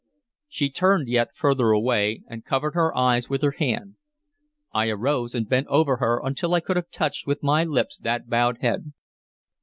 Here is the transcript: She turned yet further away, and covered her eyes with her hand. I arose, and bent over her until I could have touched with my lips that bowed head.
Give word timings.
She 0.47 0.71
turned 0.71 1.09
yet 1.09 1.35
further 1.35 1.69
away, 1.69 2.23
and 2.27 2.43
covered 2.43 2.73
her 2.73 2.97
eyes 2.97 3.29
with 3.29 3.43
her 3.43 3.51
hand. 3.59 3.97
I 4.73 4.89
arose, 4.89 5.35
and 5.35 5.47
bent 5.47 5.67
over 5.67 5.97
her 5.97 6.19
until 6.23 6.55
I 6.55 6.59
could 6.59 6.75
have 6.75 6.89
touched 6.89 7.27
with 7.27 7.43
my 7.43 7.63
lips 7.65 7.99
that 7.99 8.27
bowed 8.27 8.61
head. 8.61 8.93